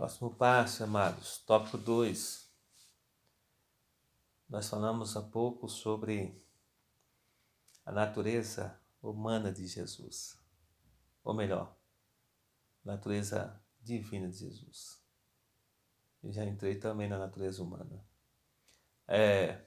[0.00, 2.50] Próximo passo, amados, tópico 2.
[4.48, 6.42] Nós falamos há pouco sobre
[7.84, 10.38] a natureza humana de Jesus,
[11.22, 11.76] ou melhor,
[12.82, 15.04] natureza divina de Jesus.
[16.22, 18.02] E já entrei também na natureza humana.
[19.06, 19.66] É,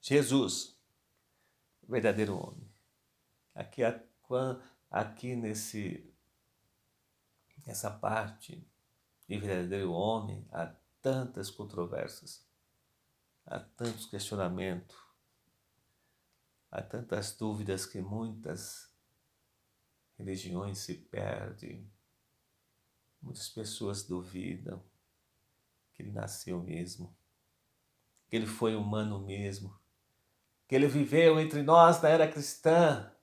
[0.00, 0.74] Jesus,
[1.86, 2.66] verdadeiro homem.
[3.54, 3.82] Aqui,
[4.90, 6.10] aqui nesse,
[7.66, 8.66] nessa parte
[9.30, 12.44] de verdadeiro homem há tantas controvérsias,
[13.46, 14.96] há tantos questionamentos,
[16.68, 18.92] há tantas dúvidas que muitas
[20.18, 21.88] religiões se perdem,
[23.22, 24.82] muitas pessoas duvidam
[25.92, 27.16] que ele nasceu mesmo,
[28.28, 29.78] que ele foi humano mesmo,
[30.66, 33.14] que ele viveu entre nós na era cristã,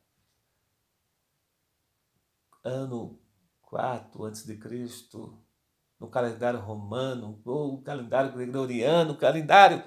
[2.64, 3.20] ano
[3.64, 5.44] 4 antes de Cristo,
[6.00, 9.84] no calendário romano, ou o calendário gregoriano, o calendário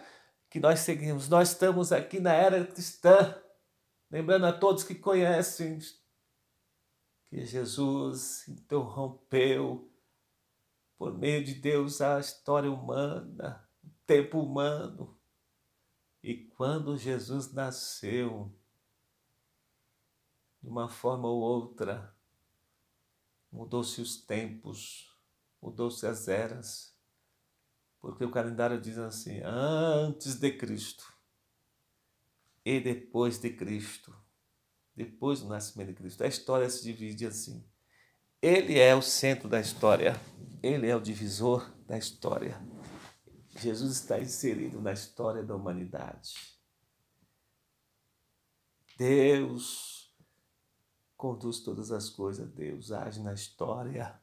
[0.49, 1.29] que nós seguimos.
[1.29, 3.35] Nós estamos aqui na era cristã,
[4.11, 5.79] lembrando a todos que conhecem
[7.29, 9.89] que Jesus interrompeu
[10.99, 15.17] por meio de Deus a história humana, o tempo humano.
[16.23, 18.53] E quando Jesus nasceu,
[20.61, 22.15] de uma forma ou outra,
[23.51, 25.10] mudou-se os tempos,
[25.61, 26.95] mudou-se as eras,
[28.01, 31.13] porque o calendário diz assim: antes de Cristo
[32.65, 34.15] e depois de Cristo,
[34.95, 36.23] depois do nascimento de Cristo.
[36.23, 37.65] A história se divide assim.
[38.43, 40.19] Ele é o centro da história,
[40.63, 42.61] ele é o divisor da história.
[43.57, 46.35] Jesus está inserido na história da humanidade.
[48.97, 50.15] Deus
[51.17, 54.19] conduz todas as coisas, Deus age na história.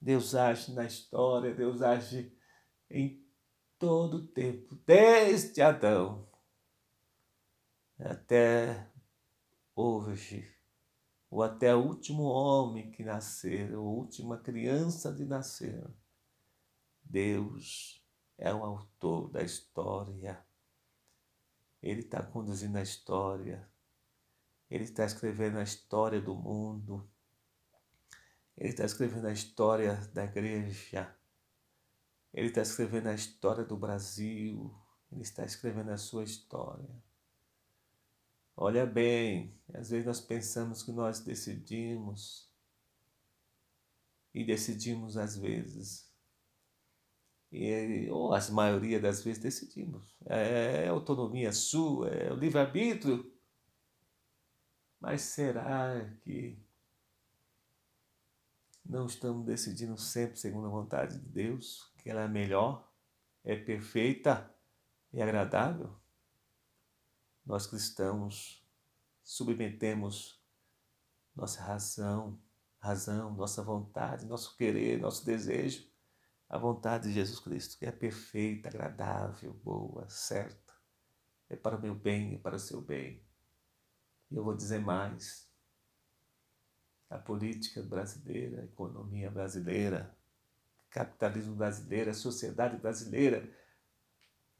[0.00, 2.32] Deus age na história, Deus age
[2.90, 3.24] em
[3.78, 6.28] todo o tempo, desde Adão
[7.98, 8.88] até
[9.74, 10.56] hoje,
[11.30, 15.84] ou até o último homem que nascer, ou a última criança de nascer.
[17.02, 18.04] Deus
[18.36, 20.44] é o autor da história.
[21.82, 23.68] Ele está conduzindo a história.
[24.70, 27.10] Ele está escrevendo a história do mundo.
[28.58, 31.16] Ele está escrevendo a história da igreja.
[32.34, 34.74] Ele está escrevendo a história do Brasil.
[35.10, 37.02] Ele está escrevendo a sua história.
[38.54, 42.52] Olha bem, às vezes nós pensamos que nós decidimos.
[44.34, 46.08] E decidimos às vezes
[47.50, 50.14] e, ou a maioria das vezes decidimos.
[50.26, 53.32] É, é autonomia sua, é o livre-arbítrio.
[55.00, 56.58] Mas será que
[58.88, 62.90] não estamos decidindo sempre segundo a vontade de Deus, que ela é melhor,
[63.44, 64.52] é perfeita
[65.12, 65.94] e agradável?
[67.44, 68.66] Nós cristãos
[69.22, 70.42] submetemos
[71.36, 72.40] nossa razão,
[72.78, 75.88] razão, nossa vontade, nosso querer, nosso desejo
[76.48, 80.72] a vontade de Jesus Cristo, que é perfeita, agradável, boa, certa.
[81.48, 83.22] É para o meu bem e para o seu bem.
[84.30, 85.47] E eu vou dizer mais.
[87.08, 90.14] A política brasileira, a economia brasileira,
[90.90, 93.48] capitalismo brasileiro, a sociedade brasileira,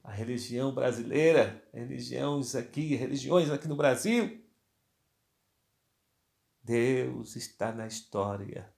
[0.02, 4.42] a religião brasileira, religiões aqui, religiões aqui no Brasil.
[6.62, 8.72] Deus está na história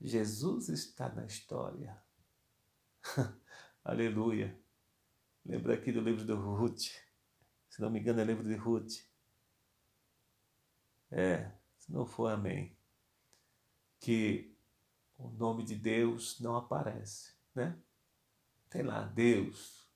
[0.00, 1.96] Jesus está na história.
[3.84, 4.58] Aleluia.
[5.44, 6.90] Lembra aqui do livro de Ruth.
[7.68, 9.04] Se não me engano, é livro de Ruth.
[11.10, 11.50] É,
[11.86, 12.76] se não for amém.
[14.00, 14.54] Que
[15.16, 17.80] o nome de Deus não aparece, né?
[18.68, 19.86] Tem lá, Deus.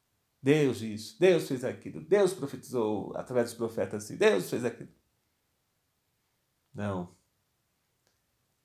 [0.42, 4.90] Deus isso, Deus fez aquilo, Deus profetizou através dos profetas assim, Deus fez aquilo.
[6.72, 7.14] Não.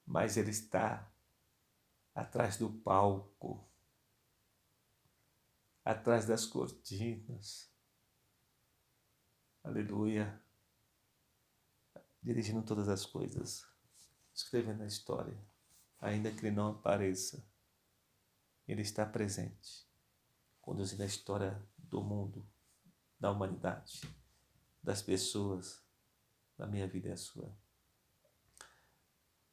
[0.05, 1.11] Mas ele está
[2.13, 3.67] atrás do palco,
[5.83, 7.69] atrás das cortinas.
[9.61, 10.44] Aleluia.
[12.25, 13.63] Dirigindo todas as coisas,
[14.33, 15.37] escrevendo a história,
[16.01, 17.45] ainda que ele não apareça,
[18.67, 19.87] ele está presente,
[20.59, 22.43] conduzindo a história do mundo,
[23.19, 24.01] da humanidade,
[24.81, 25.83] das pessoas,
[26.57, 27.55] da minha vida e a sua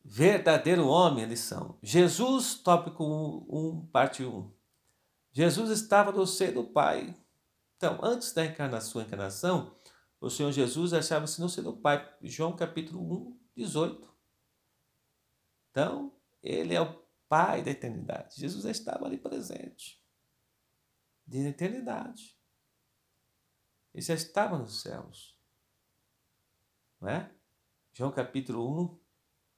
[0.04, 1.78] verdadeiro homem eles são.
[1.82, 4.50] Jesus, tópico 1, 1, parte 1.
[5.32, 7.14] Jesus estava no seio do Pai.
[7.76, 9.74] Então, antes da encarnação, encarnação,
[10.22, 12.08] o Senhor Jesus achava-se no seio do Pai.
[12.22, 14.08] João capítulo 1, 18.
[15.68, 18.36] Então, ele é o Pai da eternidade.
[18.38, 20.00] Jesus estava ali presente.
[21.26, 22.38] De eternidade.
[23.92, 25.36] Ele já estava nos céus.
[27.00, 27.34] Não é?
[27.92, 29.00] João capítulo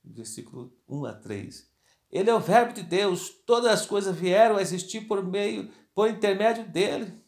[0.03, 1.71] 1, versículo 1 a 3.
[2.11, 6.09] Ele é o verbo de Deus, todas as coisas vieram a existir por meio, por
[6.09, 7.23] intermédio dele.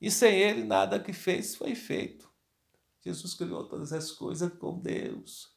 [0.00, 2.31] E sem ele nada que fez foi feito.
[3.02, 5.52] Jesus criou todas as coisas com Deus.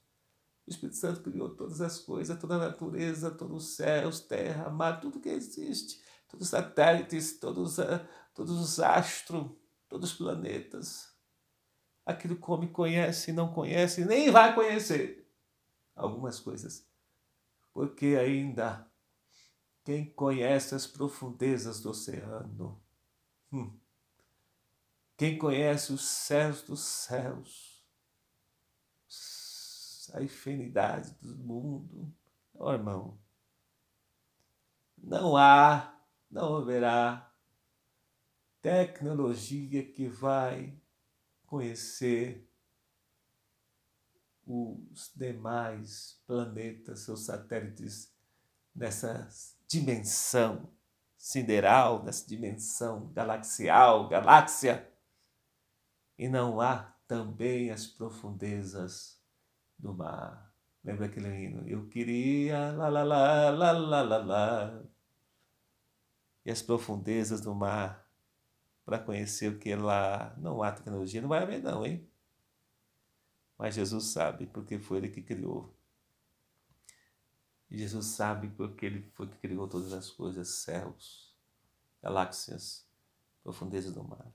[0.65, 4.99] O Espírito Santo criou todas as coisas, toda a natureza, todos os céus, terra, mar,
[4.99, 7.77] tudo que existe, todos os satélites, todos,
[8.33, 9.51] todos os astros,
[9.87, 11.13] todos os planetas.
[12.03, 15.31] Aquilo que conhece, não conhece, nem vai conhecer
[15.95, 16.87] algumas coisas.
[17.71, 18.89] Porque ainda
[19.83, 22.81] quem conhece as profundezas do oceano,
[23.51, 23.79] hum,
[25.17, 27.83] quem conhece os céus dos céus,
[30.13, 32.13] a infinidade do mundo.
[32.53, 33.17] Oh, irmão,
[34.97, 37.31] não há, não haverá
[38.61, 40.75] tecnologia que vai
[41.45, 42.49] conhecer
[44.45, 48.13] os demais planetas, seus satélites,
[48.75, 49.27] nessa
[49.67, 50.69] dimensão
[51.17, 54.91] sideral, nessa dimensão galaxial, galáxia.
[56.17, 59.21] E não há também as profundezas
[59.77, 60.53] do mar.
[60.83, 61.67] Lembra aquele hino?
[61.67, 64.83] Eu queria lá, lá, lá, lá, lá, lá, lá.
[66.45, 68.05] E as profundezas do mar
[68.85, 70.35] para conhecer o que é lá.
[70.37, 72.07] Não há tecnologia, não vai haver não, hein?
[73.57, 75.75] Mas Jesus sabe, porque foi Ele que criou.
[77.69, 81.35] Jesus sabe porque Ele foi que criou todas as coisas, céus,
[82.01, 82.87] galáxias,
[83.43, 84.31] profundezas do mar.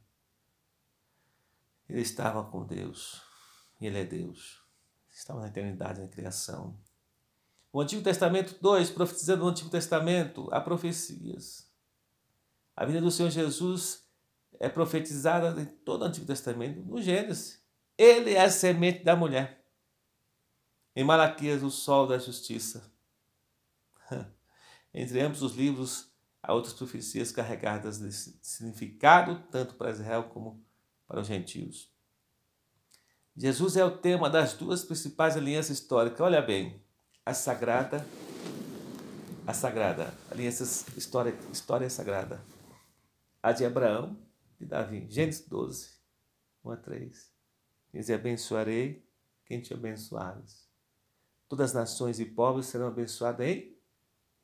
[1.90, 3.20] Ele estava com Deus,
[3.80, 4.60] e Ele é Deus
[5.20, 6.78] estava na eternidade, na criação.
[7.72, 11.70] O Antigo Testamento 2, profetizando o Antigo Testamento, há profecias.
[12.74, 14.08] A vida do Senhor Jesus
[14.58, 17.62] é profetizada em todo o Antigo Testamento, no Gênesis.
[17.96, 19.64] Ele é a semente da mulher.
[20.96, 22.90] Em Malaquias, o sol da justiça.
[24.92, 26.10] Entre ambos os livros,
[26.42, 30.69] há outras profecias carregadas de significado, tanto para Israel como para
[31.18, 31.90] os gentios.
[33.36, 36.20] Jesus é o tema das duas principais alianças históricas.
[36.20, 36.80] Olha bem,
[37.24, 38.06] a sagrada,
[39.46, 40.62] a sagrada, aliança
[40.96, 42.40] história, história sagrada.
[43.42, 44.16] A de Abraão
[44.60, 45.06] e Davi.
[45.08, 45.90] Gênesis 12,
[46.64, 47.32] 1 a 3.
[47.92, 49.04] Diz: abençoarei
[49.44, 50.68] quem te abençoares.
[51.48, 53.76] Todas as nações e povos serão abençoados em,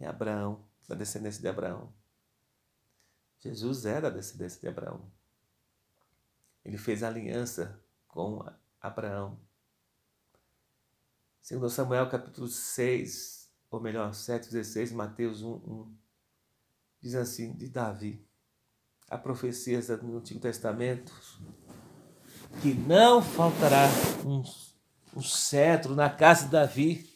[0.01, 1.93] em Abraão, da descendência de Abraão.
[3.39, 5.16] Jesus é da descendência de Abraão.
[6.67, 8.45] Ele fez aliança com
[8.81, 9.39] Abraão.
[11.41, 15.97] Segundo Samuel capítulo 6, ou melhor, 7, 16, Mateus 1, 1,
[17.01, 18.27] diz assim, de Davi,
[19.09, 21.13] há profecias no Antigo Testamento
[22.61, 23.87] que não faltará
[24.25, 24.43] um,
[25.17, 27.09] um cetro na casa de Davi,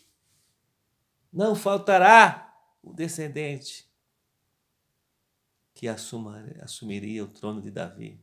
[1.33, 3.91] não faltará o descendente
[5.75, 8.23] que assumiria o trono de Davi,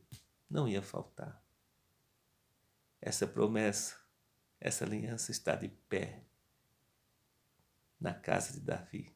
[0.50, 1.42] não ia faltar.
[3.00, 3.96] Essa promessa,
[4.60, 6.24] essa aliança está de pé
[8.00, 9.14] na casa de Davi.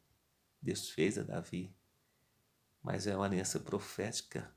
[0.60, 1.74] Deus fez a Davi,
[2.82, 4.54] mas é uma aliança profética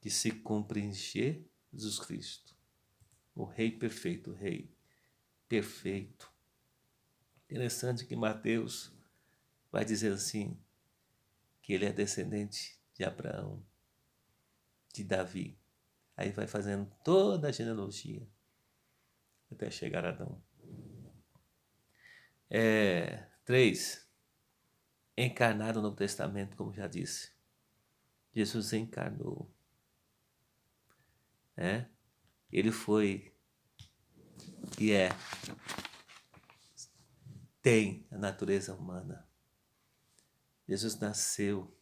[0.00, 2.56] que se cumpre em Jesus Cristo,
[3.34, 4.72] o Rei perfeito, o Rei
[5.48, 6.32] perfeito.
[7.44, 8.92] Interessante que Mateus
[9.70, 10.58] vai dizer assim,
[11.60, 13.64] que ele é descendente de Abraão,
[14.96, 15.58] de Davi.
[16.16, 18.26] Aí vai fazendo toda a genealogia
[19.50, 20.42] até chegar a Adão.
[22.48, 24.08] É, três,
[25.16, 27.32] encarnado no Novo Testamento, como já disse.
[28.32, 29.50] Jesus encarnou.
[31.56, 31.86] É?
[32.52, 33.34] Ele foi
[34.78, 35.08] e é,
[37.62, 39.26] tem a natureza humana.
[40.68, 41.76] Jesus nasceu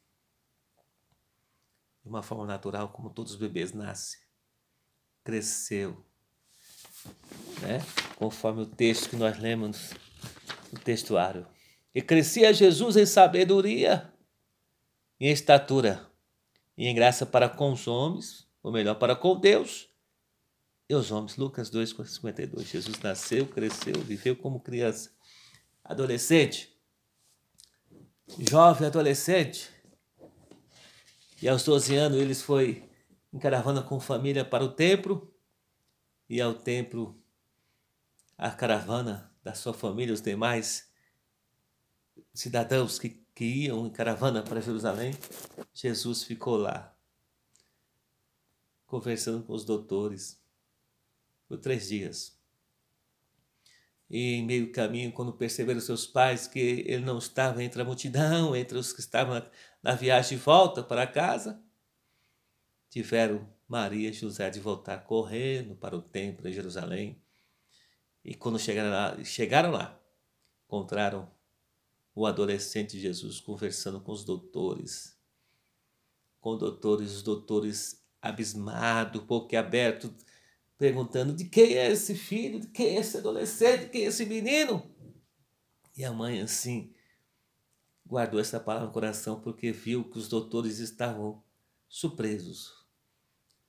[2.05, 4.25] de uma forma natural, como todos os bebês nascem
[5.25, 6.05] cresceu.
[7.63, 7.81] Né?
[8.17, 9.91] Conforme o texto que nós lemos
[10.71, 11.47] no textuário.
[11.95, 14.13] E crescia Jesus em sabedoria,
[15.19, 16.11] em estatura,
[16.77, 19.89] e em graça para com os homens, ou melhor, para com Deus
[20.89, 21.37] e os homens.
[21.37, 22.69] Lucas 2, 52.
[22.69, 25.11] Jesus nasceu, cresceu, viveu como criança,
[25.83, 26.77] adolescente,
[28.39, 29.71] jovem adolescente.
[31.41, 32.89] E aos 12 anos eles foi
[33.33, 35.33] em caravana com família para o templo,
[36.29, 37.21] e ao templo
[38.37, 40.91] a caravana da sua família, os demais
[42.33, 45.13] cidadãos que que iam em caravana para Jerusalém,
[45.75, 46.97] Jesus ficou lá,
[48.87, 50.41] conversando com os doutores
[51.49, 52.39] por três dias.
[54.11, 58.55] E em meio caminho, quando perceberam seus pais que ele não estava entre a multidão,
[58.55, 59.43] entre os que estavam
[59.83, 61.61] na viagem de volta para casa,
[62.91, 67.21] tiveram Maria e José de voltar correndo para o templo em Jerusalém.
[68.25, 70.01] E quando chegaram lá, chegaram lá
[70.75, 71.31] encontraram
[72.15, 75.17] o adolescente Jesus conversando com os doutores.
[76.41, 79.23] Com doutores, os doutores abismados,
[79.57, 80.13] aberto,
[80.85, 84.27] perguntando de quem é esse filho, de quem é esse adolescente, de quem é esse
[84.27, 84.87] menino.
[85.97, 86.93] E a mãe, assim,
[88.07, 91.43] guardou essa palavra no coração porque viu que os doutores estavam
[91.89, 92.85] surpresos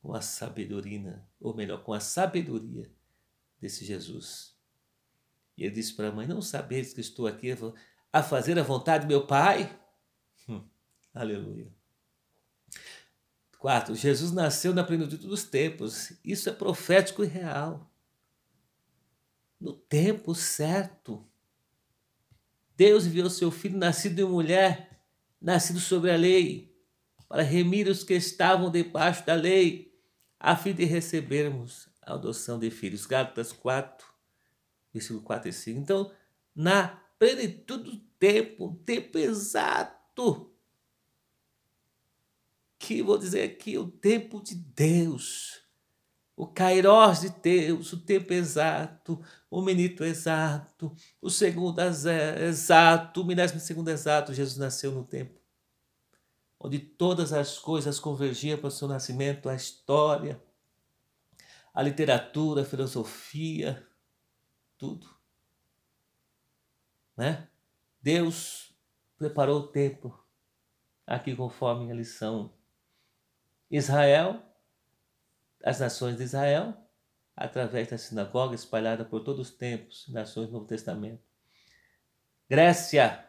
[0.01, 2.91] com a sabedoria, ou melhor, com a sabedoria
[3.61, 4.53] desse Jesus.
[5.57, 7.55] E ele disse para a mãe: Não sabeis que estou aqui
[8.11, 9.73] a fazer a vontade do meu Pai?
[10.49, 10.67] Hum,
[11.13, 11.71] aleluia.
[13.59, 13.95] 4.
[13.95, 16.13] Jesus nasceu na plenitude dos tempos.
[16.23, 17.91] Isso é profético e real.
[19.59, 21.25] No tempo certo.
[22.75, 25.01] Deus enviou seu filho nascido de mulher,
[25.41, 26.75] nascido sobre a lei,
[27.27, 29.97] para remir os que estavam debaixo da lei,
[30.39, 33.05] a fim de recebermos a adoção de filhos.
[33.05, 34.05] Gálatas 4,
[34.93, 35.79] versículo 4 e 5.
[35.79, 36.11] Então,
[36.53, 40.54] na plenitude do tempo, tempo exato,
[42.77, 45.61] que vou dizer aqui, o tempo de Deus,
[46.35, 53.59] o kairós de Deus, o tempo exato, o minuto exato, o segundo exato, o milésimo
[53.59, 55.45] segundo exato, Jesus nasceu no tempo
[56.65, 60.41] onde todas as coisas convergiam para o seu nascimento, a história,
[61.71, 63.87] a literatura, a filosofia,
[64.75, 65.07] tudo.
[67.15, 67.47] Né?
[68.01, 68.75] Deus
[69.15, 70.17] preparou o tempo,
[71.05, 72.51] aqui conforme a lição.
[73.69, 74.41] Israel,
[75.63, 76.75] as nações de Israel,
[77.35, 81.23] através da sinagoga espalhada por todos os tempos, nações do Novo Testamento.
[82.49, 83.27] Grécia,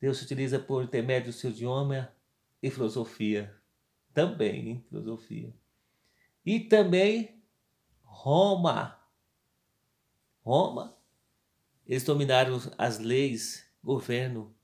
[0.00, 2.14] Deus se utiliza por intermédio do seu idioma
[2.62, 3.54] e filosofia.
[4.14, 4.84] Também, hein?
[4.88, 5.54] filosofia.
[6.44, 7.42] E também
[8.02, 8.98] Roma.
[10.42, 10.96] Roma.
[11.86, 14.54] Eles dominaram as leis, governo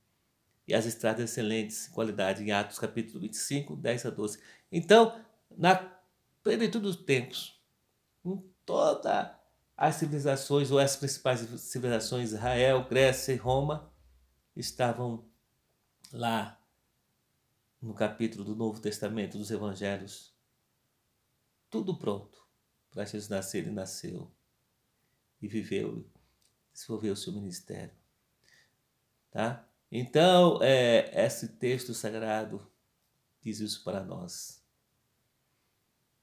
[0.67, 4.39] e as estradas excelentes, qualidade, em Atos capítulo 25, 10 a 12.
[4.71, 5.23] Então,
[5.55, 5.75] na
[6.43, 7.61] plenitude dos tempos,
[8.25, 9.29] em todas
[9.75, 13.91] as civilizações, ou as principais civilizações, Israel, Grécia e Roma,
[14.55, 15.25] estavam
[16.11, 16.59] lá
[17.81, 20.33] no capítulo do Novo Testamento dos Evangelhos.
[21.69, 22.45] Tudo pronto
[22.89, 23.59] para Jesus nascer.
[23.59, 24.31] Ele nasceu
[25.41, 26.09] e viveu,
[26.73, 27.93] desenvolveu o seu ministério.
[29.29, 29.67] Tá?
[29.91, 32.65] Então, é, esse texto sagrado
[33.47, 34.61] diz isso para nós.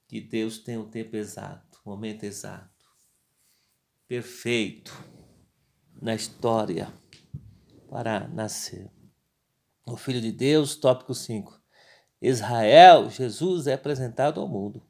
[0.06, 2.84] Que Deus tem um tempo exato, um momento exato,
[4.06, 4.92] perfeito
[6.00, 6.92] na história
[7.88, 8.90] para nascer
[9.86, 11.62] o Filho de Deus, tópico 5.
[12.20, 14.82] Israel, Jesus é apresentado ao mundo.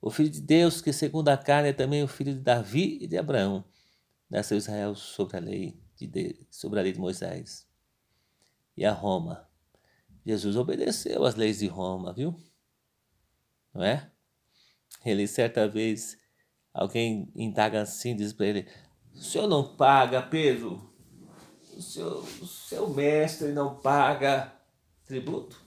[0.00, 3.06] O Filho de Deus, que segundo a carne é também o filho de Davi e
[3.06, 3.64] de Abraão,
[4.28, 7.66] nasceu Israel sobre a lei de, sobre a lei de Moisés.
[8.76, 9.47] E a Roma.
[10.28, 12.38] Jesus obedeceu às leis de Roma, viu?
[13.72, 14.12] Não é?
[15.02, 16.18] Ele certa vez,
[16.70, 18.68] alguém indaga assim, diz para ele:
[19.14, 20.92] O senhor não paga, Pedro,
[21.74, 24.52] o seu, o seu mestre não paga
[25.06, 25.58] tributo?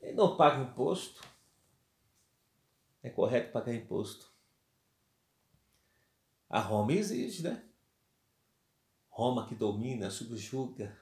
[0.00, 1.24] Ele não paga imposto?
[3.02, 4.30] É correto pagar imposto.
[6.48, 7.64] A Roma exige, né?
[9.08, 10.96] Roma que domina, subjuga,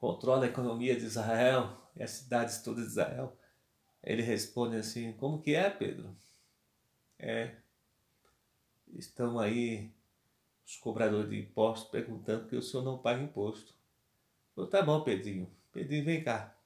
[0.00, 3.36] controla a economia de Israel e as cidades todas de Israel.
[4.02, 6.16] Ele responde assim: Como que é, Pedro?
[7.18, 7.54] É,
[8.94, 9.92] estão aí
[10.66, 13.74] os cobradores de impostos perguntando que o senhor não paga imposto.
[14.54, 15.50] Falei, tá bom, Pedrinho.
[15.70, 16.56] Pedrinho, vem cá.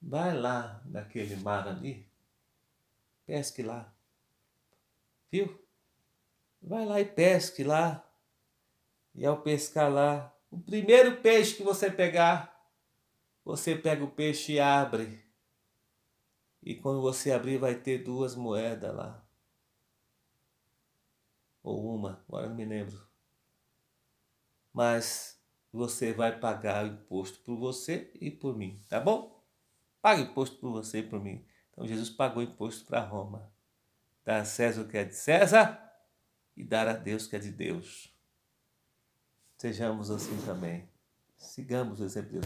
[0.00, 2.06] Vai lá naquele mar ali,
[3.26, 3.92] pesque lá.
[5.30, 5.60] Viu?
[6.60, 8.08] Vai lá e pesque lá.
[9.14, 12.70] E ao pescar lá, o primeiro peixe que você pegar,
[13.44, 15.20] você pega o peixe e abre.
[16.62, 19.22] E quando você abrir, vai ter duas moedas lá
[21.62, 23.00] ou uma, agora não me lembro.
[24.72, 25.40] Mas
[25.72, 29.42] você vai pagar o imposto por você e por mim, tá bom?
[30.00, 31.44] Paga imposto por você e por mim.
[31.70, 33.52] Então Jesus pagou imposto para Roma.
[34.24, 35.78] Dar a César o que é de César
[36.56, 38.11] e dar a Deus o que é de Deus.
[39.62, 40.88] Sejamos assim também.
[41.36, 42.38] Sigamos o exemplo de